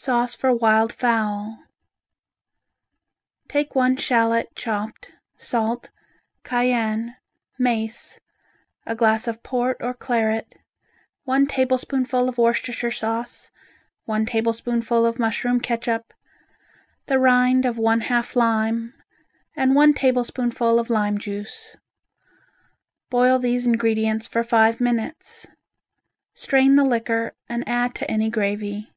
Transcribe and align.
Sauce 0.00 0.32
for 0.32 0.54
Wild 0.54 0.92
Fowl 0.92 1.64
Take 3.48 3.74
one 3.74 3.96
shallot 3.96 4.54
chopped, 4.54 5.10
salt, 5.36 5.90
cayenne, 6.44 7.16
mace, 7.58 8.20
a 8.86 8.94
glass 8.94 9.26
of 9.26 9.42
port 9.42 9.76
or 9.80 9.92
claret, 9.92 10.54
one 11.24 11.48
tablespoonful 11.48 12.28
of 12.28 12.38
Worcestershire 12.38 12.92
sauce, 12.92 13.50
one 14.04 14.24
tablespoonful 14.24 15.04
of 15.04 15.18
mushroom 15.18 15.58
catsup, 15.58 16.14
the 17.06 17.18
rind 17.18 17.66
of 17.66 17.76
one 17.76 18.02
half 18.02 18.36
lime 18.36 18.94
and 19.56 19.74
one 19.74 19.92
tablespoonful 19.92 20.78
of 20.78 20.90
lime 20.90 21.18
juice. 21.18 21.76
Boil 23.10 23.40
these 23.40 23.66
ingredients 23.66 24.28
for 24.28 24.44
five 24.44 24.80
minutes. 24.80 25.48
Strain 26.34 26.76
the 26.76 26.84
liquor 26.84 27.34
and 27.48 27.68
add 27.68 27.96
to 27.96 28.08
any 28.08 28.30
gravy. 28.30 28.92